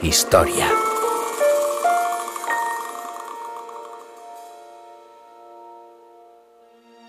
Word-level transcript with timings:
Història. 0.00 0.64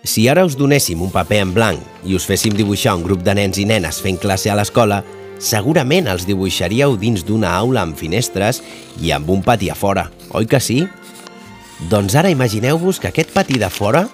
Si 0.03 0.25
ara 0.27 0.43
us 0.43 0.57
donéssim 0.59 0.99
un 0.99 1.13
paper 1.13 1.37
en 1.45 1.53
blanc 1.55 1.79
i 2.03 2.17
us 2.17 2.25
féssim 2.27 2.57
dibuixar 2.57 2.97
un 2.97 3.05
grup 3.05 3.23
de 3.23 3.37
nens 3.39 3.55
i 3.61 3.63
nenes 3.69 4.01
fent 4.03 4.19
classe 4.19 4.51
a 4.51 4.57
l'escola, 4.59 4.97
segurament 5.39 6.09
els 6.11 6.25
dibuixaríeu 6.27 6.97
dins 6.99 7.23
d'una 7.23 7.53
aula 7.55 7.85
amb 7.87 7.95
finestres 7.95 8.59
i 8.99 9.13
amb 9.15 9.31
un 9.31 9.39
pati 9.45 9.71
a 9.71 9.77
fora, 9.79 10.09
oi 10.35 10.49
que 10.49 10.59
sí? 10.59 10.81
Doncs 11.87 12.17
ara 12.19 12.33
imagineu-vos 12.35 12.99
que 12.99 13.13
aquest 13.13 13.31
pati 13.31 13.61
de 13.63 13.71
fora, 13.71 14.09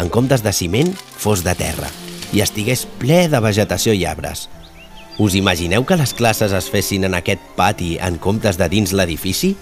en 0.00 0.08
comptes 0.08 0.40
de 0.40 0.56
ciment, 0.56 0.94
fos 0.96 1.44
de 1.44 1.52
terra 1.60 1.92
i 2.32 2.40
estigués 2.40 2.86
ple 3.02 3.26
de 3.28 3.44
vegetació 3.44 3.92
i 3.92 4.06
arbres. 4.08 4.48
Us 5.18 5.34
imagineu 5.34 5.84
que 5.84 5.98
les 5.98 6.14
classes 6.14 6.52
es 6.52 6.70
fessin 6.70 7.04
en 7.04 7.16
aquest 7.18 7.42
pati 7.56 7.96
en 8.00 8.18
comptes 8.22 8.56
de 8.60 8.68
dins 8.72 8.92
l'edifici? 8.92 9.54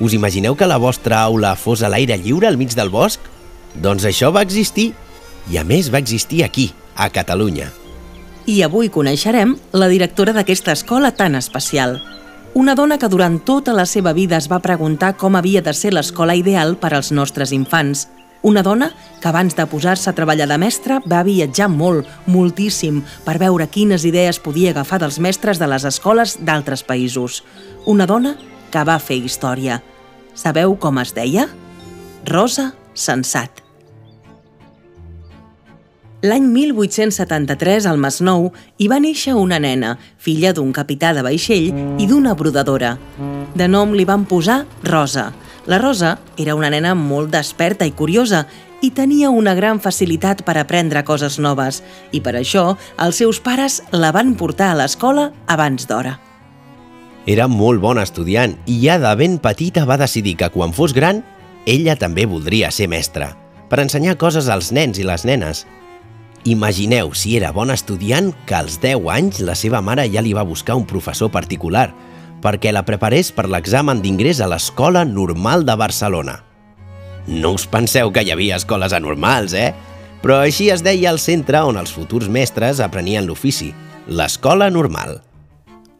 Us 0.00 0.14
imagineu 0.14 0.54
que 0.54 0.68
la 0.70 0.78
vostra 0.78 1.22
aula 1.24 1.56
fos 1.56 1.82
a 1.82 1.90
l'aire 1.90 2.16
lliure 2.16 2.46
al 2.46 2.56
mig 2.56 2.76
del 2.78 2.90
bosc? 2.90 3.20
Doncs 3.74 4.06
això 4.06 4.30
va 4.32 4.44
existir. 4.46 4.92
I 5.50 5.58
a 5.58 5.64
més 5.64 5.90
va 5.92 5.98
existir 5.98 6.44
aquí, 6.44 6.70
a 6.94 7.08
Catalunya. 7.10 7.72
I 8.46 8.62
avui 8.62 8.88
coneixerem 8.88 9.56
la 9.72 9.88
directora 9.88 10.32
d'aquesta 10.32 10.72
escola 10.72 11.10
tan 11.12 11.34
especial. 11.36 11.98
Una 12.54 12.74
dona 12.74 12.96
que 12.98 13.10
durant 13.12 13.40
tota 13.44 13.74
la 13.76 13.84
seva 13.86 14.14
vida 14.16 14.38
es 14.38 14.48
va 14.48 14.62
preguntar 14.64 15.16
com 15.20 15.36
havia 15.36 15.60
de 15.62 15.74
ser 15.76 15.92
l'escola 15.92 16.34
ideal 16.34 16.76
per 16.80 16.94
als 16.94 17.12
nostres 17.12 17.52
infants. 17.52 18.06
Una 18.42 18.62
dona 18.62 18.92
que 19.20 19.28
abans 19.28 19.56
de 19.58 19.66
posar-se 19.66 20.10
a 20.10 20.14
treballar 20.14 20.46
de 20.48 20.58
mestra 20.62 21.00
va 21.02 21.24
viatjar 21.26 21.68
molt, 21.68 22.06
moltíssim, 22.30 23.02
per 23.26 23.38
veure 23.42 23.66
quines 23.66 24.06
idees 24.06 24.38
podia 24.38 24.70
agafar 24.70 25.00
dels 25.02 25.18
mestres 25.18 25.58
de 25.58 25.66
les 25.66 25.84
escoles 25.84 26.36
d'altres 26.38 26.84
països. 26.86 27.42
Una 27.86 28.06
dona 28.06 28.36
que 28.70 28.84
va 28.84 28.98
fer 29.02 29.18
història. 29.18 29.80
Sabeu 30.38 30.76
com 30.78 31.00
es 31.02 31.14
deia? 31.16 31.48
Rosa 32.28 32.72
Sensat. 32.94 33.64
L'any 36.22 36.48
1873, 36.50 37.86
al 37.86 37.98
Masnou, 38.02 38.48
hi 38.78 38.88
va 38.90 38.98
néixer 38.98 39.36
una 39.38 39.60
nena, 39.62 39.92
filla 40.18 40.50
d'un 40.50 40.72
capità 40.74 41.12
de 41.14 41.22
vaixell 41.22 41.68
i 41.70 42.08
d'una 42.10 42.34
brodadora. 42.34 42.96
De 43.54 43.68
nom 43.70 43.94
li 43.94 44.06
van 44.06 44.24
posar 44.26 44.64
Rosa. 44.82 45.28
La 45.68 45.76
Rosa 45.76 46.14
era 46.40 46.54
una 46.56 46.70
nena 46.72 46.94
molt 46.96 47.28
desperta 47.28 47.84
i 47.84 47.92
curiosa 47.92 48.46
i 48.80 48.88
tenia 48.96 49.28
una 49.28 49.52
gran 49.52 49.82
facilitat 49.84 50.40
per 50.46 50.54
aprendre 50.56 51.02
coses 51.04 51.36
noves 51.36 51.82
i 52.16 52.22
per 52.24 52.32
això 52.38 52.70
els 53.04 53.20
seus 53.20 53.36
pares 53.44 53.82
la 53.92 54.08
van 54.16 54.32
portar 54.40 54.70
a 54.72 54.78
l'escola 54.80 55.26
abans 55.44 55.84
d'hora. 55.90 56.14
Era 57.28 57.50
molt 57.52 57.84
bon 57.84 58.00
estudiant 58.00 58.56
i 58.64 58.78
ja 58.86 58.96
de 58.96 59.12
ben 59.20 59.36
petita 59.44 59.84
va 59.84 60.00
decidir 60.00 60.38
que 60.40 60.48
quan 60.48 60.72
fos 60.72 60.96
gran, 60.96 61.20
ella 61.68 61.98
també 62.00 62.24
voldria 62.24 62.72
ser 62.72 62.88
mestra, 62.88 63.34
per 63.68 63.82
ensenyar 63.84 64.16
coses 64.16 64.48
als 64.48 64.72
nens 64.72 64.96
i 64.96 65.04
les 65.04 65.28
nenes. 65.28 65.66
Imagineu 66.48 67.12
si 67.12 67.36
era 67.36 67.52
bon 67.52 67.68
estudiant 67.68 68.32
que 68.48 68.56
als 68.56 68.80
10 68.80 69.04
anys 69.12 69.44
la 69.44 69.58
seva 69.58 69.84
mare 69.84 70.08
ja 70.08 70.24
li 70.24 70.32
va 70.32 70.48
buscar 70.48 70.80
un 70.80 70.88
professor 70.88 71.28
particular 71.28 71.90
perquè 72.42 72.72
la 72.72 72.84
preparés 72.86 73.30
per 73.34 73.48
l'examen 73.50 74.02
d'ingrés 74.02 74.40
a 74.40 74.48
l'Escola 74.50 75.04
Normal 75.04 75.64
de 75.66 75.76
Barcelona. 75.76 76.38
No 77.26 77.52
us 77.58 77.66
penseu 77.68 78.12
que 78.12 78.24
hi 78.24 78.32
havia 78.32 78.56
escoles 78.56 78.94
anormals, 78.96 79.52
eh? 79.52 79.74
Però 80.22 80.40
així 80.42 80.70
es 80.72 80.82
deia 80.82 81.12
el 81.12 81.20
centre 81.22 81.60
on 81.66 81.76
els 81.78 81.92
futurs 81.94 82.28
mestres 82.28 82.80
aprenien 82.80 83.26
l'ofici, 83.26 83.72
l'Escola 84.08 84.70
Normal. 84.70 85.20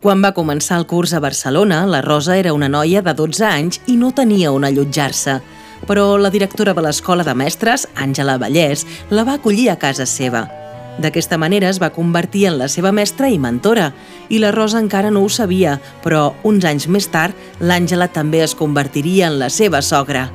Quan 0.02 0.22
va 0.22 0.34
començar 0.34 0.78
el 0.78 0.86
curs 0.86 1.12
a 1.12 1.20
Barcelona, 1.20 1.84
la 1.86 2.02
Rosa 2.02 2.36
era 2.38 2.54
una 2.54 2.68
noia 2.70 3.02
de 3.02 3.14
12 3.14 3.46
anys 3.46 3.80
i 3.86 3.96
no 3.98 4.12
tenia 4.14 4.52
on 4.54 4.64
allotjar-se 4.64 5.40
però 5.86 6.16
la 6.18 6.30
directora 6.30 6.74
de 6.74 6.82
l'escola 6.82 7.24
de 7.24 7.34
mestres, 7.36 7.86
Àngela 7.96 8.38
Vallès, 8.40 8.84
la 9.10 9.24
va 9.24 9.38
acollir 9.38 9.68
a 9.70 9.78
casa 9.78 10.06
seva. 10.06 10.46
D'aquesta 10.98 11.38
manera 11.38 11.68
es 11.70 11.78
va 11.78 11.92
convertir 11.94 12.48
en 12.48 12.58
la 12.58 12.66
seva 12.68 12.90
mestra 12.92 13.28
i 13.30 13.38
mentora, 13.38 13.92
i 14.28 14.40
la 14.42 14.50
Rosa 14.50 14.80
encara 14.82 15.12
no 15.14 15.22
ho 15.22 15.28
sabia, 15.30 15.76
però 16.02 16.32
uns 16.42 16.66
anys 16.66 16.88
més 16.90 17.06
tard 17.12 17.36
l'Àngela 17.60 18.10
també 18.10 18.42
es 18.42 18.56
convertiria 18.58 19.28
en 19.30 19.38
la 19.38 19.48
seva 19.48 19.82
sogra. 19.82 20.26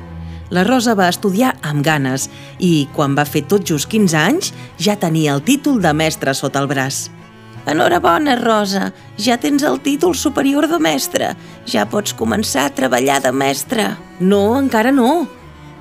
La 0.54 0.64
Rosa 0.64 0.94
va 0.94 1.10
estudiar 1.10 1.54
amb 1.62 1.84
ganes 1.84 2.28
i, 2.58 2.86
quan 2.96 3.16
va 3.16 3.26
fer 3.28 3.44
tot 3.48 3.64
just 3.68 3.90
15 3.92 4.16
anys, 4.16 4.54
ja 4.78 4.96
tenia 4.96 5.34
el 5.34 5.44
títol 5.44 5.82
de 5.82 5.92
mestra 5.92 6.34
sota 6.34 6.62
el 6.62 6.70
braç. 6.70 7.08
Enhorabona, 7.66 8.36
Rosa, 8.36 8.90
ja 9.16 9.38
tens 9.40 9.64
el 9.64 9.80
títol 9.80 10.14
superior 10.14 10.68
de 10.68 10.78
mestre. 10.78 11.32
Ja 11.66 11.86
pots 11.88 12.12
començar 12.16 12.68
a 12.68 12.74
treballar 12.76 13.22
de 13.24 13.32
mestre. 13.32 13.88
No, 14.20 14.58
encara 14.60 14.92
no. 14.92 15.24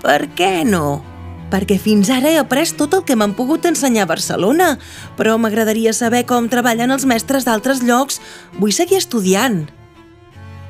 Per 0.03 0.21
què 0.35 0.63
no? 0.67 1.12
Perquè 1.51 1.77
fins 1.81 2.09
ara 2.13 2.31
he 2.31 2.39
après 2.39 2.71
tot 2.77 2.93
el 2.95 3.03
que 3.05 3.17
m'han 3.19 3.35
pogut 3.37 3.65
ensenyar 3.69 4.07
a 4.07 4.11
Barcelona, 4.13 4.77
però 5.17 5.35
m'agradaria 5.37 5.93
saber 5.93 6.23
com 6.29 6.49
treballen 6.49 6.91
els 6.91 7.05
mestres 7.05 7.45
d'altres 7.45 7.83
llocs. 7.83 8.21
Vull 8.59 8.73
seguir 8.73 8.97
estudiant. 9.01 9.65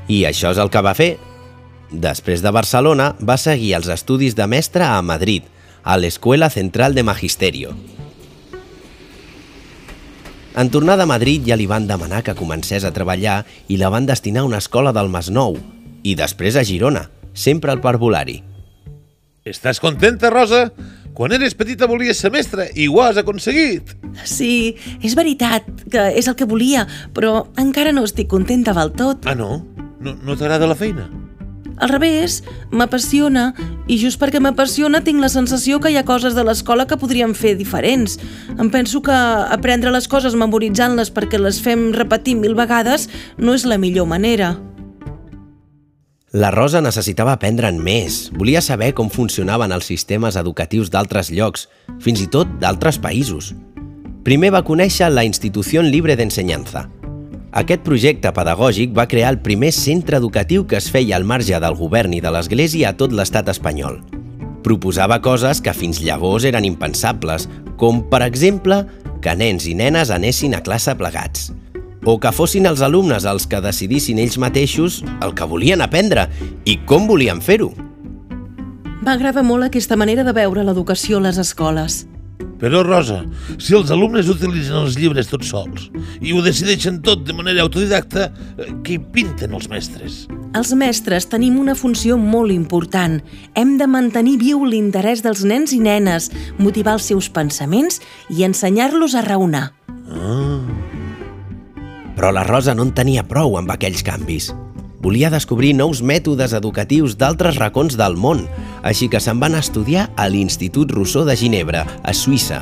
I 0.07 0.25
això 0.27 0.51
és 0.51 0.59
el 0.59 0.71
que 0.73 0.83
va 0.83 0.95
fer. 0.97 1.15
Després 1.93 2.41
de 2.41 2.51
Barcelona, 2.51 3.13
va 3.21 3.37
seguir 3.37 3.75
els 3.77 3.87
estudis 3.87 4.35
de 4.35 4.47
mestre 4.49 4.83
a 4.83 5.01
Madrid, 5.01 5.43
a 5.83 5.97
l'Escuela 5.97 6.49
Central 6.49 6.95
de 6.95 7.03
Magisterio. 7.03 7.75
En 10.55 10.69
tornar 10.69 10.97
de 10.97 11.05
Madrid 11.09 11.47
ja 11.47 11.57
li 11.57 11.65
van 11.65 11.87
demanar 11.89 12.21
que 12.25 12.35
comencés 12.37 12.83
a 12.85 12.93
treballar 12.93 13.41
i 13.67 13.79
la 13.81 13.89
van 13.89 14.05
destinar 14.05 14.43
a 14.43 14.49
una 14.49 14.61
escola 14.61 14.93
del 14.93 15.09
Masnou 15.09 15.57
i 16.03 16.13
després 16.19 16.57
a 16.57 16.63
Girona, 16.67 17.07
sempre 17.33 17.71
al 17.71 17.81
parvulari. 17.81 18.43
Estàs 19.43 19.81
contenta, 19.83 20.29
Rosa? 20.31 20.69
Quan 21.13 21.33
eres 21.35 21.51
petita 21.53 21.83
volies 21.85 22.21
ser 22.23 22.29
mestra 22.31 22.63
i 22.79 22.85
ho 22.87 23.01
has 23.03 23.17
aconseguit. 23.19 23.91
Sí, 24.23 24.77
és 25.03 25.17
veritat 25.19 25.67
que 25.91 26.05
és 26.15 26.29
el 26.31 26.37
que 26.39 26.47
volia, 26.47 26.85
però 27.13 27.49
encara 27.59 27.91
no 27.91 28.05
estic 28.07 28.31
contenta 28.31 28.71
del 28.77 28.93
tot. 28.95 29.27
Ah, 29.27 29.35
no? 29.35 29.59
No, 29.99 30.15
no 30.15 30.37
t'agrada 30.39 30.69
la 30.69 30.79
feina? 30.79 31.09
Al 31.75 31.91
revés, 31.91 32.39
m'apassiona 32.71 33.49
i 33.91 33.97
just 33.99 34.21
perquè 34.21 34.39
m'apassiona 34.39 35.03
tinc 35.03 35.19
la 35.19 35.31
sensació 35.33 35.81
que 35.83 35.91
hi 35.91 35.99
ha 35.99 36.07
coses 36.07 36.37
de 36.37 36.47
l'escola 36.47 36.87
que 36.87 36.97
podríem 37.01 37.35
fer 37.35 37.57
diferents. 37.59 38.15
Em 38.55 38.71
penso 38.71 39.03
que 39.03 39.13
aprendre 39.13 39.91
les 39.91 40.07
coses 40.07 40.39
memoritzant-les 40.39 41.11
perquè 41.11 41.41
les 41.41 41.59
fem 41.59 41.89
repetir 41.91 42.39
mil 42.39 42.55
vegades 42.55 43.09
no 43.37 43.57
és 43.57 43.67
la 43.67 43.81
millor 43.81 44.07
manera. 44.07 44.55
La 46.33 46.49
Rosa 46.49 46.81
necessitava 46.81 47.35
aprendre'n 47.37 47.77
més. 47.77 48.31
Volia 48.33 48.61
saber 48.65 48.93
com 48.97 49.11
funcionaven 49.13 49.71
els 49.71 49.85
sistemes 49.85 50.35
educatius 50.39 50.89
d'altres 50.89 51.29
llocs, 51.29 51.67
fins 52.01 52.25
i 52.25 52.27
tot 52.27 52.57
d'altres 52.57 52.97
països. 52.97 53.53
Primer 54.25 54.49
va 54.55 54.65
conèixer 54.65 55.11
la 55.13 55.27
Institució 55.27 55.83
Libre 55.85 56.15
d'Ensenyanza, 56.17 56.87
aquest 57.53 57.83
projecte 57.85 58.31
pedagògic 58.33 58.95
va 58.97 59.05
crear 59.05 59.29
el 59.29 59.37
primer 59.45 59.69
centre 59.77 60.17
educatiu 60.17 60.63
que 60.65 60.79
es 60.79 60.87
feia 60.89 61.19
al 61.19 61.25
marge 61.29 61.59
del 61.61 61.75
govern 61.77 62.15
i 62.17 62.21
de 62.23 62.31
l'Església 62.33 62.89
a 62.89 62.97
tot 62.97 63.13
l'estat 63.13 63.51
espanyol. 63.53 63.99
Proposava 64.65 65.19
coses 65.21 65.61
que 65.61 65.75
fins 65.77 65.99
llavors 66.01 66.47
eren 66.49 66.65
impensables, 66.65 67.45
com, 67.77 68.01
per 68.09 68.23
exemple, 68.25 68.79
que 69.21 69.35
nens 69.37 69.67
i 69.69 69.75
nenes 69.77 70.09
anessin 70.09 70.57
a 70.57 70.63
classe 70.65 70.97
plegats, 70.97 71.51
o 72.05 72.19
que 72.19 72.31
fossin 72.35 72.67
els 72.69 72.83
alumnes 72.85 73.25
els 73.29 73.47
que 73.47 73.61
decidissin 73.63 74.19
ells 74.19 74.37
mateixos 74.41 75.01
el 75.23 75.35
que 75.35 75.47
volien 75.49 75.81
aprendre 75.81 76.27
i 76.65 76.79
com 76.87 77.07
volien 77.07 77.41
fer-ho. 77.41 77.71
M'agrada 79.03 79.43
molt 79.43 79.67
aquesta 79.67 79.97
manera 79.99 80.23
de 80.23 80.31
veure 80.35 80.63
l'educació 80.63 81.19
a 81.19 81.27
les 81.27 81.39
escoles. 81.41 82.03
Però, 82.63 82.79
Rosa, 82.85 83.17
si 83.59 83.73
els 83.75 83.89
alumnes 83.91 84.29
utilitzen 84.31 84.77
els 84.79 84.95
llibres 84.95 85.27
tots 85.27 85.49
sols 85.51 85.89
i 86.23 86.31
ho 86.31 86.39
decideixen 86.43 87.01
tot 87.03 87.25
de 87.27 87.35
manera 87.35 87.65
autodidacta, 87.65 88.29
eh, 88.55 88.69
què 88.85 88.95
hi 88.95 89.01
pinten 89.15 89.51
els 89.57 89.67
mestres? 89.71 90.21
Els 90.55 90.71
mestres 90.79 91.27
tenim 91.27 91.57
una 91.59 91.75
funció 91.75 92.15
molt 92.15 92.55
important. 92.55 93.19
Hem 93.59 93.75
de 93.81 93.87
mantenir 93.87 94.37
viu 94.39 94.63
l'interès 94.63 95.25
dels 95.25 95.43
nens 95.43 95.75
i 95.75 95.81
nenes, 95.83 96.29
motivar 96.57 96.95
els 96.99 97.11
seus 97.11 97.27
pensaments 97.27 97.99
i 98.29 98.47
ensenyar-los 98.47 99.15
a 99.15 99.27
raonar. 99.27 99.73
Ah. 100.07 100.82
Però 102.15 102.31
la 102.31 102.45
Rosa 102.47 102.75
no 102.77 102.85
en 102.85 102.93
tenia 102.93 103.25
prou 103.27 103.57
amb 103.57 103.73
aquells 103.73 104.05
canvis 104.05 104.53
volia 105.03 105.27
descobrir 105.29 105.73
nous 105.75 105.99
mètodes 105.99 106.53
educatius 106.55 107.17
d'altres 107.19 107.57
racons 107.59 107.97
del 107.99 108.15
món, 108.15 108.45
així 108.87 109.09
que 109.11 109.19
se'n 109.19 109.41
van 109.41 109.57
estudiar 109.59 110.07
a 110.15 110.29
l'Institut 110.31 110.95
Rousseau 110.95 111.27
de 111.27 111.35
Ginebra, 111.35 111.83
a 111.83 112.13
Suïssa. 112.15 112.61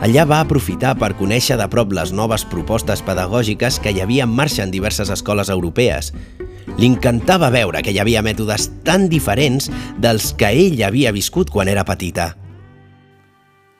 Allà 0.00 0.24
va 0.30 0.40
aprofitar 0.40 0.94
per 0.96 1.12
conèixer 1.18 1.58
de 1.60 1.66
prop 1.68 1.92
les 1.92 2.14
noves 2.16 2.46
propostes 2.48 3.02
pedagògiques 3.04 3.80
que 3.84 3.92
hi 3.92 4.00
havia 4.00 4.24
en 4.24 4.32
marxa 4.32 4.64
en 4.64 4.72
diverses 4.72 5.12
escoles 5.12 5.52
europees. 5.52 6.14
Li 6.78 6.88
encantava 6.88 7.50
veure 7.52 7.82
que 7.84 7.92
hi 7.92 8.00
havia 8.00 8.24
mètodes 8.24 8.70
tan 8.86 9.08
diferents 9.12 9.68
dels 10.00 10.32
que 10.38 10.48
ell 10.48 10.80
havia 10.86 11.12
viscut 11.12 11.50
quan 11.52 11.68
era 11.68 11.84
petita. 11.84 12.37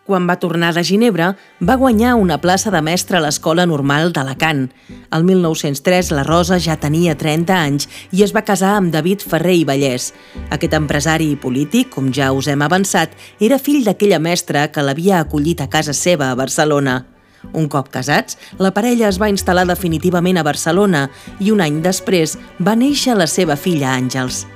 Quan 0.08 0.24
va 0.24 0.38
tornar 0.40 0.70
de 0.72 0.80
Ginebra, 0.88 1.34
va 1.60 1.74
guanyar 1.76 2.14
una 2.16 2.38
plaça 2.40 2.70
de 2.72 2.80
mestre 2.80 3.18
a 3.18 3.20
l'Escola 3.20 3.66
Normal 3.68 4.14
d'Alacant. 4.16 4.62
El 5.12 5.24
1903 5.28 6.08
la 6.16 6.22
Rosa 6.24 6.56
ja 6.64 6.78
tenia 6.80 7.12
30 7.20 7.52
anys 7.52 7.84
i 8.16 8.22
es 8.24 8.32
va 8.32 8.40
casar 8.40 8.70
amb 8.78 8.88
David 8.88 9.20
Ferrer 9.20 9.58
i 9.60 9.66
Vallès. 9.68 10.14
Aquest 10.48 10.72
empresari 10.78 11.26
i 11.34 11.36
polític, 11.36 11.90
com 11.92 12.08
ja 12.08 12.30
us 12.32 12.48
hem 12.48 12.64
avançat, 12.64 13.12
era 13.38 13.58
fill 13.60 13.84
d'aquella 13.84 14.16
mestra 14.16 14.70
que 14.72 14.80
l'havia 14.80 15.18
acollit 15.20 15.60
a 15.60 15.68
casa 15.68 15.92
seva 15.92 16.30
a 16.30 16.38
Barcelona. 16.40 17.02
Un 17.52 17.68
cop 17.68 17.90
casats, 17.92 18.38
la 18.56 18.72
parella 18.72 19.10
es 19.10 19.18
va 19.20 19.28
instal·lar 19.28 19.66
definitivament 19.68 20.40
a 20.40 20.46
Barcelona 20.46 21.10
i 21.38 21.52
un 21.52 21.60
any 21.60 21.82
després 21.84 22.38
va 22.64 22.72
néixer 22.80 23.12
la 23.12 23.28
seva 23.28 23.60
filla 23.60 23.92
Àngels. 23.92 24.46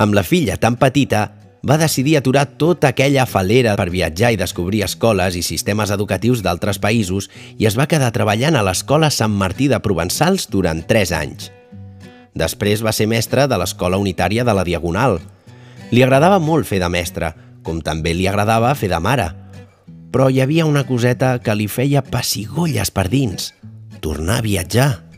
Amb 0.00 0.16
la 0.16 0.24
filla 0.24 0.56
tan 0.56 0.80
petita, 0.80 1.26
va 1.62 1.76
decidir 1.78 2.16
aturar 2.16 2.46
tota 2.58 2.90
aquella 2.90 3.26
falera 3.28 3.74
per 3.76 3.90
viatjar 3.92 4.32
i 4.32 4.38
descobrir 4.40 4.82
escoles 4.86 5.36
i 5.36 5.42
sistemes 5.44 5.92
educatius 5.92 6.42
d'altres 6.42 6.80
països 6.80 7.28
i 7.58 7.68
es 7.68 7.76
va 7.76 7.88
quedar 7.90 8.12
treballant 8.16 8.56
a 8.56 8.64
l'Escola 8.64 9.10
Sant 9.12 9.34
Martí 9.36 9.68
de 9.68 9.80
Provençals 9.84 10.48
durant 10.50 10.80
3 10.88 11.12
anys. 11.18 11.50
Després 12.34 12.82
va 12.82 12.94
ser 12.96 13.08
mestre 13.10 13.46
de 13.50 13.58
l'Escola 13.60 13.98
Unitària 13.98 14.44
de 14.46 14.54
la 14.56 14.64
Diagonal. 14.64 15.18
Li 15.90 16.02
agradava 16.06 16.38
molt 16.38 16.68
fer 16.68 16.80
de 16.80 16.88
mestre, 16.88 17.34
com 17.66 17.82
també 17.84 18.14
li 18.14 18.28
agradava 18.30 18.72
fer 18.74 18.88
de 18.88 19.00
mare. 19.02 19.28
Però 20.10 20.30
hi 20.30 20.40
havia 20.40 20.66
una 20.66 20.86
coseta 20.86 21.38
que 21.42 21.54
li 21.54 21.68
feia 21.68 22.02
pessigolles 22.02 22.90
per 22.90 23.08
dins. 23.10 23.52
Tornar 24.00 24.38
a 24.40 24.46
viatjar. 24.46 25.09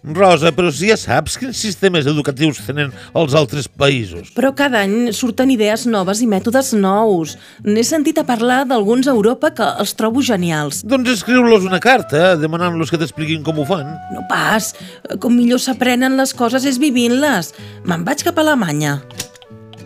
Rosa, 0.00 0.48
però 0.56 0.70
si 0.72 0.88
ja 0.88 0.96
saps 0.96 1.34
quins 1.36 1.58
sistemes 1.60 2.06
educatius 2.08 2.62
tenen 2.64 2.88
els 3.20 3.34
altres 3.36 3.66
països. 3.68 4.30
Però 4.32 4.54
cada 4.56 4.80
any 4.86 5.10
surten 5.12 5.50
idees 5.52 5.84
noves 5.84 6.22
i 6.24 6.28
mètodes 6.30 6.72
nous. 6.72 7.34
N'he 7.66 7.84
sentit 7.84 8.16
a 8.16 8.24
parlar 8.24 8.62
d'alguns 8.68 9.10
a 9.10 9.12
Europa 9.12 9.50
que 9.52 9.66
els 9.82 9.92
trobo 9.98 10.22
genials. 10.24 10.80
Doncs 10.88 11.12
escriu-los 11.18 11.66
una 11.68 11.82
carta, 11.84 12.32
demanant-los 12.40 12.88
que 12.88 13.00
t'expliquin 13.00 13.44
com 13.44 13.60
ho 13.60 13.66
fan. 13.68 13.90
No 14.14 14.24
pas. 14.30 14.72
Com 15.20 15.36
millor 15.36 15.60
s'aprenen 15.60 16.16
les 16.16 16.32
coses 16.32 16.64
és 16.64 16.80
vivint-les. 16.80 17.52
Me'n 17.84 18.06
vaig 18.06 18.24
cap 18.24 18.40
a 18.40 18.46
Alemanya. 18.46 19.02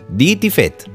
Dit 0.07 0.47
i 0.47 0.51
fet. 0.53 0.87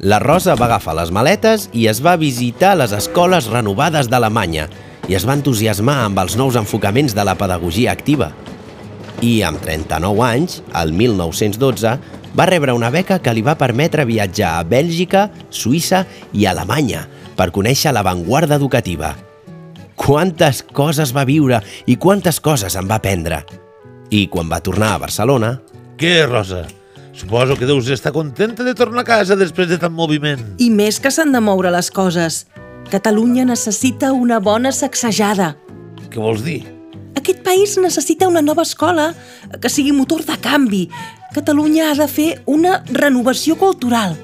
La 0.00 0.16
Rosa 0.18 0.56
va 0.56 0.64
agafar 0.70 0.96
les 0.96 1.12
maletes 1.12 1.68
i 1.76 1.84
es 1.92 2.00
va 2.02 2.16
visitar 2.16 2.72
les 2.80 2.96
escoles 2.96 3.50
renovades 3.52 4.08
d'Alemanya 4.08 4.64
i 5.10 5.18
es 5.18 5.28
va 5.28 5.36
entusiasmar 5.36 5.98
amb 6.06 6.24
els 6.24 6.38
nous 6.40 6.56
enfocaments 6.56 7.12
de 7.14 7.26
la 7.26 7.36
pedagogia 7.38 7.92
activa 7.92 8.32
i 9.22 9.40
amb 9.46 9.62
39 9.62 10.24
anys, 10.26 10.58
el 10.74 10.92
1912, 10.98 11.94
va 12.34 12.46
rebre 12.48 12.74
una 12.74 12.90
beca 12.90 13.20
que 13.22 13.32
li 13.34 13.44
va 13.46 13.54
permetre 13.58 14.04
viatjar 14.08 14.56
a 14.58 14.64
Bèlgica, 14.66 15.28
Suïssa 15.48 16.02
i 16.34 16.46
Alemanya 16.50 17.06
per 17.38 17.52
conèixer 17.54 17.92
l'avantguarda 17.94 18.58
educativa. 18.58 19.14
Quantes 19.96 20.64
coses 20.74 21.14
va 21.14 21.24
viure 21.28 21.62
i 21.86 21.96
quantes 21.96 22.40
coses 22.42 22.74
en 22.76 22.90
va 22.90 22.98
aprendre. 22.98 23.44
I 24.10 24.26
quan 24.28 24.50
va 24.50 24.60
tornar 24.60 24.96
a 24.96 25.02
Barcelona... 25.06 25.54
Què, 25.96 26.26
Rosa? 26.26 26.64
Suposo 27.14 27.54
que 27.60 27.68
deus 27.68 27.86
estar 27.92 28.10
contenta 28.12 28.64
de 28.64 28.74
tornar 28.74 29.04
a 29.04 29.08
casa 29.08 29.36
després 29.38 29.68
de 29.70 29.78
tant 29.78 29.94
moviment. 29.94 30.40
I 30.58 30.72
més 30.72 30.98
que 30.98 31.12
s'han 31.14 31.32
de 31.32 31.44
moure 31.44 31.70
les 31.70 31.92
coses. 31.94 32.46
Catalunya 32.90 33.46
necessita 33.46 34.10
una 34.16 34.40
bona 34.42 34.72
sacsejada. 34.74 35.54
Què 36.10 36.18
vols 36.18 36.42
dir? 36.42 36.71
Aquest 37.22 37.44
país 37.46 37.76
necessita 37.78 38.26
una 38.26 38.40
nova 38.42 38.64
escola 38.66 39.12
que 39.62 39.70
sigui 39.70 39.92
motor 39.94 40.24
de 40.26 40.34
canvi. 40.42 40.88
Catalunya 41.30 41.92
ha 41.92 41.94
de 41.94 42.08
fer 42.10 42.42
una 42.50 42.80
renovació 42.88 43.54
cultural. 43.60 44.16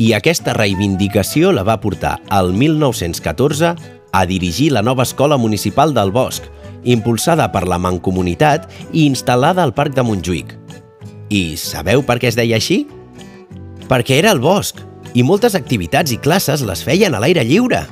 I 0.00 0.14
aquesta 0.16 0.54
reivindicació 0.56 1.50
la 1.52 1.66
va 1.68 1.76
portar 1.82 2.14
al 2.32 2.54
1914 2.56 3.74
a 4.08 4.22
dirigir 4.24 4.70
la 4.72 4.80
nova 4.80 5.04
escola 5.04 5.36
municipal 5.36 5.92
del 5.92 6.14
Bosc, 6.16 6.46
impulsada 6.84 7.50
per 7.52 7.66
la 7.68 7.76
Mancomunitat 7.76 8.72
i 8.88 9.04
instal·lada 9.04 9.60
al 9.60 9.74
Parc 9.76 9.92
de 9.92 10.06
Montjuïc. 10.08 10.56
I 11.28 11.58
sabeu 11.60 12.06
per 12.08 12.16
què 12.22 12.30
es 12.32 12.40
deia 12.40 12.56
així? 12.56 12.86
Perquè 13.92 14.16
era 14.16 14.32
el 14.32 14.40
bosc 14.40 14.80
i 15.12 15.20
moltes 15.20 15.52
activitats 15.60 16.16
i 16.16 16.16
classes 16.16 16.64
les 16.64 16.86
feien 16.88 17.12
a 17.12 17.20
l'aire 17.20 17.44
lliure. 17.44 17.84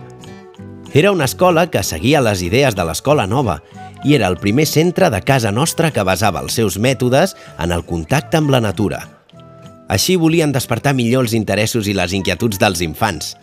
Era 0.97 1.13
una 1.13 1.29
escola 1.29 1.69
que 1.69 1.85
seguia 1.85 2.25
les 2.25 2.41
idees 2.41 2.75
de 2.75 2.89
l'escola 2.89 3.29
nova 3.29 3.61
i 4.05 4.15
era 4.15 4.29
el 4.29 4.39
primer 4.39 4.67
centre 4.67 5.11
de 5.11 5.21
casa 5.23 5.53
nostra 5.53 5.91
que 5.93 6.05
basava 6.07 6.41
els 6.41 6.57
seus 6.57 6.79
mètodes 6.79 7.37
en 7.59 7.73
el 7.73 7.85
contacte 7.85 8.41
amb 8.41 8.51
la 8.51 8.61
natura. 8.61 9.03
Així 9.91 10.17
volien 10.17 10.53
despertar 10.53 10.95
millor 10.95 11.27
els 11.27 11.35
interessos 11.35 11.89
i 11.91 11.95
les 11.97 12.15
inquietuds 12.15 12.61
dels 12.63 12.81
infants. 12.87 13.35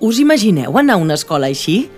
Us 0.00 0.18
imagineu 0.18 0.78
anar 0.78 0.96
a 0.96 1.02
una 1.02 1.14
escola 1.14 1.50
així? 1.52 1.88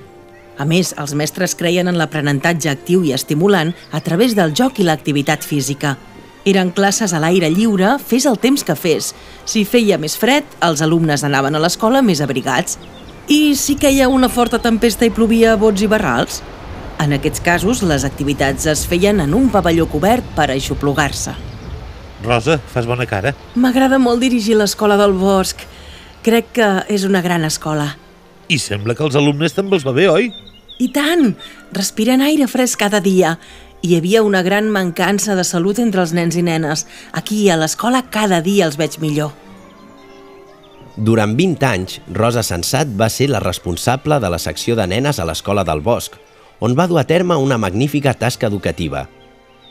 A 0.58 0.64
més, 0.64 0.93
els 0.97 1.14
mestres 1.14 1.55
creien 1.55 1.88
en 1.88 1.99
l'aprenentatge 2.00 2.70
actiu 2.70 3.05
i 3.05 3.12
estimulant 3.12 3.73
a 3.93 4.00
través 4.00 4.35
del 4.37 4.55
joc 4.56 4.81
i 4.81 4.87
l'activitat 4.87 5.44
física. 5.44 5.97
Eren 6.47 6.70
classes 6.70 7.12
a 7.12 7.20
l'aire 7.20 7.50
lliure, 7.50 7.97
fes 7.99 8.26
el 8.31 8.38
temps 8.38 8.62
que 8.64 8.76
fes. 8.79 9.12
Si 9.44 9.64
feia 9.67 9.99
més 9.99 10.14
fred, 10.17 10.47
els 10.62 10.82
alumnes 10.85 11.25
anaven 11.26 11.58
a 11.58 11.62
l'escola 11.62 12.03
més 12.06 12.23
abrigats 12.23 12.79
i 13.28 13.56
si 13.58 13.75
queia 13.75 14.08
una 14.08 14.28
forta 14.28 14.61
tempesta 14.62 15.06
i 15.06 15.11
plovia 15.11 15.52
a 15.55 15.58
bots 15.58 15.82
i 15.82 15.88
barrals? 15.90 16.43
En 17.02 17.12
aquests 17.12 17.43
casos, 17.44 17.82
les 17.82 18.06
activitats 18.06 18.67
es 18.70 18.87
feien 18.88 19.20
en 19.20 19.34
un 19.34 19.50
pavelló 19.52 19.88
cobert 19.90 20.25
per 20.37 20.49
aixoplugar-se. 20.52 21.34
Rosa, 22.25 22.56
fas 22.73 22.87
bona 22.88 23.06
cara. 23.06 23.34
M'agrada 23.55 23.99
molt 24.00 24.23
dirigir 24.23 24.56
l'escola 24.56 24.96
del 24.96 25.12
bosc. 25.19 25.61
Crec 26.25 26.52
que 26.56 26.70
és 26.88 27.05
una 27.05 27.20
gran 27.23 27.44
escola. 27.44 27.93
I 28.49 28.58
sembla 28.62 28.94
que 28.94 29.05
els 29.05 29.19
alumnes 29.19 29.55
també 29.55 29.76
els 29.76 29.87
va 29.87 29.94
bé, 29.96 30.08
oi? 30.08 30.31
I 30.79 30.88
tant! 30.94 31.34
Respiren 31.76 32.22
aire 32.25 32.49
fresc 32.49 32.81
cada 32.81 33.00
dia. 33.02 33.37
Hi 33.82 33.99
havia 33.99 34.22
una 34.25 34.43
gran 34.43 34.70
mancança 34.72 35.37
de 35.37 35.44
salut 35.44 35.79
entre 35.82 36.02
els 36.02 36.14
nens 36.17 36.37
i 36.37 36.44
nenes. 36.46 36.87
Aquí, 37.12 37.49
a 37.50 37.58
l'escola, 37.61 38.06
cada 38.11 38.40
dia 38.40 38.67
els 38.67 38.79
veig 38.81 38.96
millor. 39.03 39.34
Durant 40.96 41.34
20 41.36 41.67
anys, 41.69 41.98
Rosa 42.08 42.41
Sensat 42.41 42.88
va 42.96 43.10
ser 43.12 43.29
la 43.29 43.41
responsable 43.43 44.17
de 44.17 44.31
la 44.32 44.38
secció 44.41 44.76
de 44.79 44.86
nenes 44.88 45.19
a 45.20 45.26
l'Escola 45.29 45.60
del 45.69 45.82
Bosc, 45.84 46.15
on 46.65 46.72
va 46.72 46.86
dur 46.88 47.03
a 47.03 47.05
terme 47.05 47.36
una 47.36 47.58
magnífica 47.60 48.15
tasca 48.17 48.48
educativa. 48.48 49.05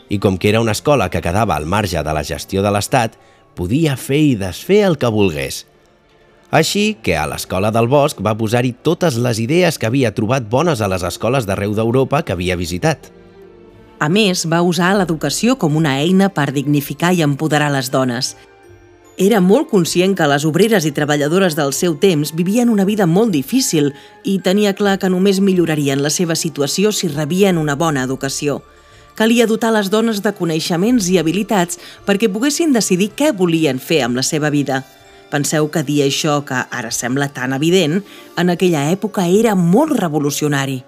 I 0.08 0.20
com 0.22 0.38
que 0.38 0.48
era 0.52 0.60
una 0.62 0.76
escola 0.76 1.10
que 1.10 1.20
quedava 1.20 1.56
al 1.56 1.66
marge 1.66 1.98
de 1.98 2.14
la 2.14 2.22
gestió 2.22 2.62
de 2.62 2.70
l'Estat, 2.70 3.18
podia 3.58 3.96
fer 3.98 4.22
i 4.22 4.38
desfer 4.38 4.84
el 4.86 5.00
que 5.02 5.10
volgués. 5.10 5.64
Així 6.54 6.94
que 7.02 7.16
a 7.18 7.26
l'Escola 7.26 7.72
del 7.74 7.90
Bosc 7.90 8.22
va 8.22 8.38
posar-hi 8.38 8.76
totes 8.86 9.18
les 9.18 9.42
idees 9.42 9.82
que 9.82 9.90
havia 9.90 10.14
trobat 10.14 10.46
bones 10.46 10.78
a 10.78 10.86
les 10.86 11.02
escoles 11.02 11.42
d'arreu 11.42 11.74
d'Europa 11.74 12.22
que 12.22 12.38
havia 12.38 12.54
visitat. 12.54 13.10
A 13.98 14.06
més, 14.06 14.46
va 14.46 14.62
usar 14.62 14.94
l'educació 14.94 15.56
com 15.58 15.74
una 15.74 15.98
eina 15.98 16.28
per 16.30 16.52
dignificar 16.52 17.16
i 17.16 17.26
empoderar 17.26 17.74
les 17.74 17.90
dones– 17.90 18.36
era 19.16 19.40
molt 19.40 19.70
conscient 19.70 20.12
que 20.12 20.26
les 20.28 20.44
obreres 20.44 20.84
i 20.84 20.92
treballadores 20.92 21.54
del 21.56 21.72
seu 21.72 21.94
temps 21.96 22.34
vivien 22.36 22.68
una 22.68 22.84
vida 22.84 23.06
molt 23.08 23.32
difícil 23.32 23.94
i 24.24 24.36
tenia 24.44 24.74
clar 24.76 24.98
que 25.00 25.08
només 25.08 25.40
millorarien 25.40 26.02
la 26.04 26.10
seva 26.12 26.36
situació 26.36 26.92
si 26.92 27.08
rebien 27.08 27.56
una 27.56 27.76
bona 27.80 28.02
educació. 28.04 28.60
Calia 29.16 29.46
dotar 29.48 29.70
les 29.72 29.88
dones 29.88 30.20
de 30.20 30.34
coneixements 30.36 31.08
i 31.08 31.16
habilitats 31.16 31.80
perquè 32.04 32.28
poguessin 32.28 32.76
decidir 32.76 33.14
què 33.16 33.30
volien 33.32 33.80
fer 33.80 34.02
amb 34.04 34.20
la 34.20 34.24
seva 34.26 34.50
vida. 34.52 34.82
Penseu 35.32 35.70
que 35.72 35.82
dir 35.82 36.02
això, 36.04 36.42
que 36.44 36.66
ara 36.68 36.92
sembla 36.92 37.30
tan 37.32 37.56
evident, 37.56 38.02
en 38.36 38.52
aquella 38.52 38.84
època 38.92 39.24
era 39.24 39.56
molt 39.56 39.96
revolucionari. 39.96 40.82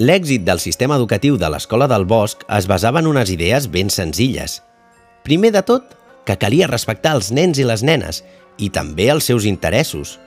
L'èxit 0.00 0.42
del 0.44 0.58
sistema 0.60 0.96
educatiu 0.96 1.36
de 1.36 1.52
l'Escola 1.52 1.86
del 1.88 2.08
Bosc 2.08 2.48
es 2.48 2.66
basava 2.68 3.04
en 3.04 3.12
unes 3.12 3.30
idees 3.32 3.68
ben 3.68 3.92
senzilles. 3.92 4.62
Primer 5.24 5.52
de 5.52 5.62
tot, 5.64 5.92
que 6.26 6.36
calia 6.36 6.68
respectar 6.68 7.14
els 7.16 7.30
nens 7.32 7.58
i 7.62 7.64
les 7.64 7.86
nenes 7.86 8.22
i 8.58 8.68
també 8.74 9.08
els 9.12 9.28
seus 9.30 9.46
interessos. 9.46 10.18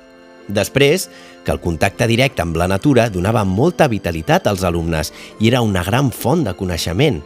Després, 0.50 1.10
que 1.46 1.52
el 1.54 1.62
contacte 1.62 2.08
directe 2.10 2.42
amb 2.42 2.58
la 2.58 2.68
natura 2.68 3.10
donava 3.14 3.46
molta 3.46 3.88
vitalitat 3.88 4.48
als 4.50 4.64
alumnes 4.66 5.14
i 5.40 5.52
era 5.52 5.62
una 5.62 5.84
gran 5.86 6.10
font 6.12 6.44
de 6.48 6.56
coneixement. 6.58 7.22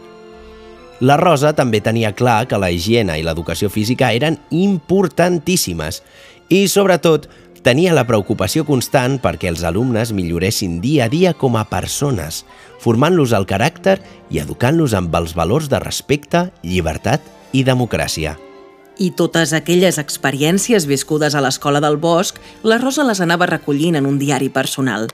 La 1.00 1.16
Rosa 1.18 1.54
també 1.56 1.80
tenia 1.82 2.12
clar 2.14 2.44
que 2.48 2.60
la 2.60 2.70
higiene 2.70 3.16
i 3.18 3.24
l'educació 3.26 3.70
física 3.72 4.12
eren 4.14 4.38
importantíssimes 4.54 6.02
i, 6.52 6.68
sobretot, 6.68 7.26
tenia 7.64 7.96
la 7.96 8.04
preocupació 8.06 8.66
constant 8.68 9.18
perquè 9.24 9.48
els 9.50 9.64
alumnes 9.64 10.12
milloressin 10.12 10.78
dia 10.84 11.08
a 11.08 11.12
dia 11.12 11.32
com 11.34 11.56
a 11.56 11.64
persones, 11.68 12.44
formant-los 12.84 13.32
el 13.32 13.48
caràcter 13.48 13.98
i 14.30 14.40
educant-los 14.44 14.94
amb 14.94 15.14
els 15.16 15.34
valors 15.34 15.70
de 15.72 15.80
respecte, 15.82 16.50
llibertat 16.62 17.24
i 17.52 17.64
democràcia. 17.64 18.36
I 18.98 19.10
totes 19.18 19.52
aquelles 19.56 19.98
experiències 19.98 20.86
viscudes 20.86 21.34
a 21.34 21.42
l'escola 21.42 21.80
del 21.82 21.96
bosc, 21.98 22.38
la 22.62 22.78
Rosa 22.78 23.02
les 23.06 23.20
anava 23.20 23.48
recollint 23.50 23.98
en 23.98 24.06
un 24.06 24.20
diari 24.20 24.48
personal. 24.54 25.08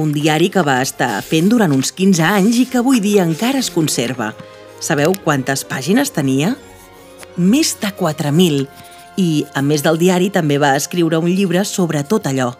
Un 0.00 0.14
diari 0.14 0.48
que 0.48 0.62
va 0.64 0.78
estar 0.80 1.20
fent 1.26 1.50
durant 1.52 1.74
uns 1.76 1.92
15 1.92 2.24
anys 2.24 2.62
i 2.62 2.66
que 2.70 2.80
avui 2.80 3.02
dia 3.04 3.26
encara 3.28 3.60
es 3.60 3.68
conserva. 3.70 4.30
Sabeu 4.80 5.12
quantes 5.24 5.66
pàgines 5.68 6.14
tenia? 6.16 6.54
Més 7.36 7.74
de 7.80 7.92
4.000 7.92 8.64
I, 9.20 9.44
a 9.54 9.60
més 9.60 9.84
del 9.84 9.98
diari, 10.00 10.30
també 10.32 10.56
va 10.56 10.72
escriure 10.76 11.20
un 11.20 11.28
llibre 11.28 11.66
sobre 11.68 12.00
tot 12.08 12.26
allò. 12.30 12.54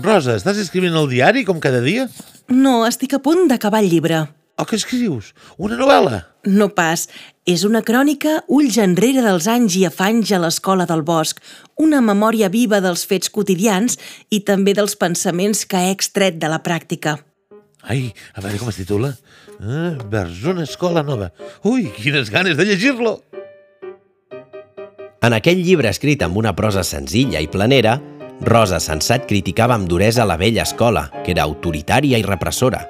Rosa, 0.00 0.38
estàs 0.40 0.56
escrivint 0.62 0.96
el 0.96 1.10
diari 1.12 1.44
com 1.44 1.60
cada 1.60 1.82
dia? 1.84 2.08
No, 2.48 2.86
estic 2.88 3.12
a 3.14 3.20
punt 3.20 3.44
d'acabar 3.52 3.84
el 3.84 3.92
llibre. 3.92 4.24
O 4.54 4.64
què 4.68 4.78
escrius? 4.78 5.32
Una 5.58 5.74
novel·la? 5.78 6.20
No 6.46 6.68
pas. 6.76 7.08
És 7.48 7.64
una 7.66 7.82
crònica 7.82 8.36
ulls 8.54 8.78
enrere 8.78 9.24
dels 9.24 9.48
anys 9.50 9.74
i 9.80 9.84
afanys 9.88 10.30
a 10.32 10.40
l'escola 10.44 10.86
del 10.86 11.02
bosc, 11.02 11.42
una 11.82 12.00
memòria 12.04 12.48
viva 12.52 12.80
dels 12.84 13.02
fets 13.10 13.32
quotidians 13.34 13.98
i 14.30 14.44
també 14.46 14.76
dels 14.78 14.94
pensaments 14.96 15.64
que 15.66 15.82
he 15.82 15.90
extret 15.92 16.38
de 16.38 16.52
la 16.52 16.62
pràctica. 16.62 17.18
Ai, 17.82 18.14
a 18.32 18.40
veure 18.40 18.62
com 18.62 18.70
es 18.70 18.78
titula. 18.80 19.12
Ah, 19.58 19.92
vers 20.10 20.40
una 20.48 20.64
escola 20.64 21.02
nova. 21.02 21.32
Ui, 21.66 21.90
quines 21.98 22.30
ganes 22.32 22.56
de 22.56 22.70
llegir-lo! 22.70 23.18
En 25.24 25.32
aquell 25.32 25.60
llibre 25.64 25.88
escrit 25.88 26.22
amb 26.22 26.36
una 26.36 26.54
prosa 26.56 26.84
senzilla 26.84 27.40
i 27.40 27.48
planera, 27.48 27.98
Rosa 28.44 28.80
Sensat 28.82 29.28
criticava 29.28 29.76
amb 29.78 29.88
duresa 29.88 30.26
la 30.28 30.36
vella 30.36 30.64
escola, 30.66 31.06
que 31.24 31.32
era 31.32 31.46
autoritària 31.48 32.20
i 32.20 32.26
repressora. 32.26 32.82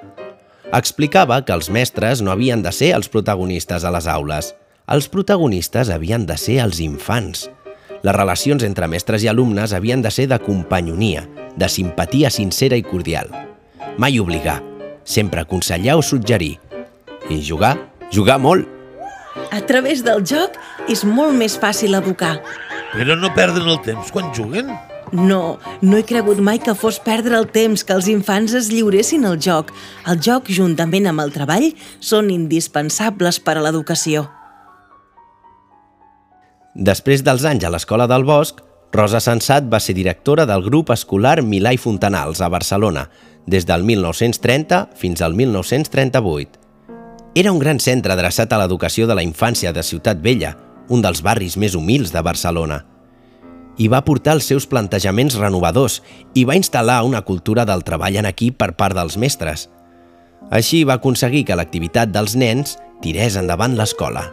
Explicava 0.75 1.37
que 1.47 1.55
els 1.55 1.69
mestres 1.71 2.19
no 2.25 2.33
havien 2.33 2.63
de 2.65 2.73
ser 2.75 2.89
els 2.97 3.07
protagonistes 3.07 3.85
a 3.87 3.93
les 3.95 4.09
aules. 4.11 4.49
Els 4.91 5.07
protagonistes 5.07 5.91
havien 5.95 6.25
de 6.27 6.35
ser 6.41 6.57
els 6.65 6.81
infants. 6.83 7.45
Les 8.03 8.17
relacions 8.17 8.65
entre 8.67 8.89
mestres 8.91 9.23
i 9.23 9.31
alumnes 9.31 9.73
havien 9.73 10.03
de 10.03 10.11
ser 10.11 10.27
de 10.33 10.39
companyonia, 10.43 11.29
de 11.55 11.69
simpatia 11.71 12.31
sincera 12.35 12.75
i 12.75 12.83
cordial. 12.83 13.31
Mai 14.03 14.19
obligar, 14.19 14.59
sempre 15.05 15.45
aconsellar 15.45 15.95
o 15.95 16.03
suggerir. 16.03 16.59
I 17.31 17.39
jugar, 17.39 17.77
jugar 18.11 18.41
molt. 18.43 18.67
A 19.55 19.61
través 19.63 20.03
del 20.03 20.25
joc 20.27 20.59
és 20.91 21.05
molt 21.07 21.39
més 21.39 21.55
fàcil 21.55 21.95
educar. 21.95 22.41
Però 22.97 23.15
no 23.15 23.31
perden 23.39 23.71
el 23.71 23.79
temps 23.87 24.11
quan 24.11 24.35
juguen? 24.35 24.75
No, 25.15 25.61
no 25.81 25.97
he 25.97 26.03
cregut 26.03 26.41
mai 26.43 26.59
que 26.59 26.75
fos 26.75 26.99
perdre 26.99 27.37
el 27.39 27.47
temps 27.55 27.85
que 27.87 27.95
els 27.95 28.09
infants 28.11 28.55
es 28.59 28.67
lliuressin 28.73 29.23
al 29.29 29.39
joc. 29.39 29.71
El 30.11 30.19
joc, 30.19 30.49
juntament 30.51 31.07
amb 31.07 31.23
el 31.23 31.31
treball, 31.31 31.69
són 32.03 32.33
indispensables 32.35 33.39
per 33.39 33.55
a 33.55 33.63
l'educació. 33.63 34.25
Després 36.75 37.23
dels 37.23 37.45
anys 37.47 37.63
a 37.63 37.71
l'Escola 37.71 38.09
del 38.11 38.27
Bosc, 38.27 38.59
Rosa 38.95 39.21
Sensat 39.23 39.69
va 39.71 39.79
ser 39.79 39.95
directora 39.95 40.49
del 40.51 40.65
grup 40.67 40.91
escolar 40.91 41.37
Milà 41.47 41.71
i 41.75 41.79
Fontanals 41.79 42.43
a 42.43 42.49
Barcelona, 42.51 43.09
des 43.47 43.67
del 43.67 43.85
1930 43.87 44.89
fins 44.99 45.23
al 45.23 45.35
1938. 45.39 46.59
Era 47.39 47.53
un 47.53 47.59
gran 47.63 47.79
centre 47.79 48.15
adreçat 48.15 48.53
a 48.53 48.59
l'educació 48.59 49.07
de 49.07 49.15
la 49.15 49.23
infància 49.23 49.71
de 49.75 49.83
Ciutat 49.83 50.19
Vella, 50.23 50.57
un 50.89 51.03
dels 51.03 51.23
barris 51.23 51.57
més 51.57 51.79
humils 51.79 52.11
de 52.15 52.23
Barcelona. 52.23 52.83
I 53.79 53.89
va 53.91 54.05
portar 54.07 54.37
els 54.39 54.47
seus 54.47 54.69
plantejaments 54.71 55.37
renovadors 55.41 56.01
i 56.35 56.45
va 56.47 56.57
instal·lar 56.59 57.03
una 57.07 57.25
cultura 57.27 57.65
del 57.67 57.83
treball 57.83 58.21
en 58.21 58.29
equip 58.31 58.59
per 58.61 58.75
part 58.79 58.95
dels 58.95 59.19
mestres. 59.19 59.69
Així 60.55 60.85
va 60.85 60.99
aconseguir 61.01 61.45
que 61.49 61.57
l'activitat 61.57 62.13
dels 62.15 62.37
nens 62.37 62.77
tirés 63.03 63.37
endavant 63.41 63.75
l'escola. 63.77 64.29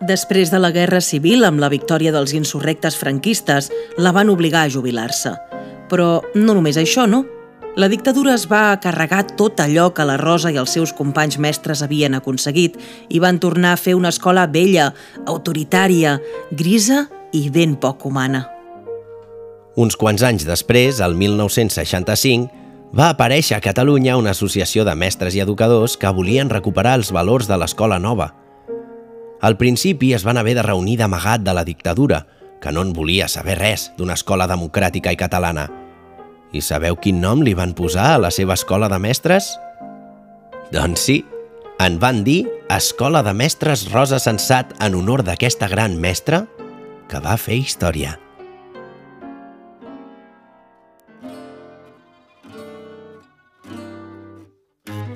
Després 0.00 0.48
de 0.48 0.58
la 0.58 0.70
Guerra 0.72 1.02
Civil, 1.04 1.44
amb 1.44 1.60
la 1.60 1.68
victòria 1.68 2.12
dels 2.14 2.32
insurrectes 2.32 2.96
franquistes, 2.96 3.68
la 3.98 4.14
van 4.16 4.30
obligar 4.32 4.64
a 4.64 4.70
jubilar-se. 4.72 5.34
Però 5.90 6.22
no 6.34 6.54
només 6.56 6.78
això, 6.80 7.04
no? 7.04 7.26
La 7.76 7.86
dictadura 7.88 8.32
es 8.34 8.46
va 8.50 8.80
carregar 8.82 9.36
tot 9.38 9.60
allò 9.62 9.90
que 9.94 10.06
la 10.08 10.16
Rosa 10.18 10.50
i 10.50 10.56
els 10.58 10.72
seus 10.74 10.94
companys 10.96 11.36
mestres 11.38 11.84
havien 11.84 12.16
aconseguit 12.16 12.78
i 13.08 13.20
van 13.22 13.38
tornar 13.38 13.74
a 13.76 13.80
fer 13.80 13.94
una 13.94 14.10
escola 14.10 14.48
vella, 14.50 14.88
autoritària, 15.26 16.16
grisa 16.50 17.04
i 17.36 17.46
ben 17.50 17.76
poc 17.76 18.08
humana. 18.08 18.59
Uns 19.76 19.94
quants 19.96 20.22
anys 20.26 20.46
després, 20.48 20.98
el 21.04 21.14
1965, 21.14 22.50
va 22.96 23.12
aparèixer 23.12 23.54
a 23.56 23.62
Catalunya 23.62 24.16
una 24.18 24.32
associació 24.34 24.84
de 24.84 24.96
mestres 24.98 25.36
i 25.36 25.42
educadors 25.44 25.96
que 25.96 26.10
volien 26.10 26.50
recuperar 26.50 26.96
els 26.98 27.12
valors 27.14 27.46
de 27.46 27.58
l'escola 27.60 28.00
nova. 28.02 28.32
Al 29.40 29.56
principi 29.56 30.12
es 30.12 30.24
van 30.26 30.36
haver 30.36 30.56
de 30.58 30.66
reunir 30.66 30.98
d'amagat 30.98 31.44
de 31.46 31.54
la 31.54 31.64
dictadura, 31.64 32.26
que 32.60 32.72
no 32.72 32.82
en 32.82 32.92
volia 32.92 33.28
saber 33.28 33.56
res 33.60 33.90
d'una 33.96 34.18
escola 34.18 34.48
democràtica 34.50 35.14
i 35.14 35.16
catalana. 35.16 35.68
I 36.52 36.60
sabeu 36.60 36.98
quin 36.98 37.20
nom 37.22 37.44
li 37.46 37.54
van 37.54 37.72
posar 37.78 38.16
a 38.16 38.22
la 38.26 38.30
seva 38.34 38.58
escola 38.58 38.90
de 38.90 38.98
mestres? 38.98 39.54
Doncs 40.74 41.06
sí, 41.06 41.22
en 41.78 41.98
van 42.02 42.24
dir 42.24 42.44
Escola 42.70 43.22
de 43.22 43.32
Mestres 43.34 43.88
Rosa 43.90 44.18
Sensat 44.22 44.74
en 44.84 44.94
honor 44.94 45.24
d'aquesta 45.26 45.66
gran 45.66 45.96
mestra 45.98 46.44
que 47.10 47.18
va 47.24 47.38
fer 47.40 47.56
història. 47.62 48.18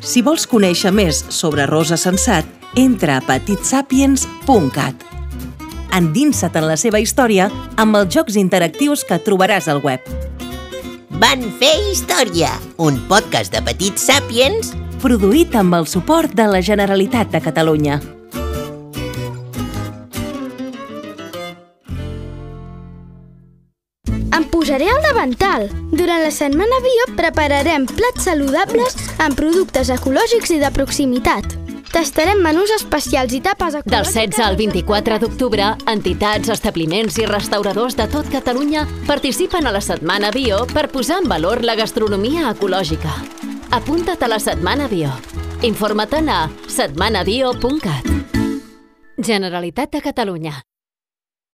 Si 0.04 0.20
vols 0.22 0.44
conèixer 0.46 0.92
més 0.92 1.24
sobre 1.32 1.66
Rosa 1.66 1.96
Sensat, 1.96 2.44
entra 2.76 3.18
a 3.18 3.24
petitsapiens.cat. 3.24 5.08
Endinsa't 5.94 6.60
en 6.60 6.68
la 6.68 6.76
seva 6.76 7.00
història 7.00 7.48
amb 7.80 7.96
els 7.96 8.12
jocs 8.14 8.36
interactius 8.36 9.04
que 9.08 9.20
trobaràs 9.24 9.70
al 9.72 9.80
web. 9.84 10.04
Van 11.22 11.44
fer 11.60 11.74
història, 11.90 12.50
un 12.76 12.98
podcast 13.08 13.54
de 13.54 13.62
petits 13.64 14.02
sàpiens 14.10 14.74
Produït 15.04 15.52
amb 15.60 15.74
el 15.76 15.84
suport 15.84 16.32
de 16.32 16.46
la 16.48 16.62
Generalitat 16.64 17.28
de 17.28 17.40
Catalunya. 17.44 17.98
Em 24.32 24.46
posaré 24.48 24.88
al 24.88 25.03
davantal. 25.24 25.68
Durant 25.90 26.22
la 26.22 26.30
setmana 26.30 26.80
bio 26.82 27.16
prepararem 27.16 27.86
plats 27.86 28.24
saludables 28.24 28.96
amb 29.18 29.36
productes 29.36 29.90
ecològics 29.90 30.50
i 30.52 30.58
de 30.60 30.70
proximitat. 30.70 31.44
Tastarem 31.94 32.40
menús 32.42 32.72
especials 32.74 33.32
i 33.32 33.40
tapes 33.40 33.74
Del 33.74 33.84
ecològiques... 33.84 34.34
16 34.34 34.42
al 34.42 34.56
24 34.58 35.18
d'octubre, 35.22 35.68
entitats, 35.86 36.50
establiments 36.50 37.18
i 37.18 37.28
restauradors 37.30 37.94
de 37.94 38.08
tot 38.10 38.28
Catalunya 38.32 38.86
participen 39.06 39.66
a 39.66 39.72
la 39.72 39.80
Setmana 39.80 40.32
Bio 40.34 40.64
per 40.74 40.88
posar 40.90 41.22
en 41.22 41.30
valor 41.30 41.62
la 41.62 41.78
gastronomia 41.78 42.50
ecològica. 42.50 43.14
Apunta't 43.70 44.26
a 44.26 44.28
la 44.28 44.42
Setmana 44.42 44.90
Bio. 44.90 45.14
Informa't 45.62 46.28
a 46.28 46.42
setmanabio.cat. 46.68 48.12
Generalitat 49.16 49.92
de 49.92 50.00
Catalunya. 50.02 50.73